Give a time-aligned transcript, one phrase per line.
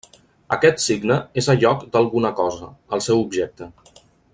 [0.55, 3.73] Aquest signe és a lloc d'alguna cosa, el seu objecte.